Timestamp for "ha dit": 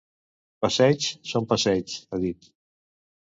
2.17-2.51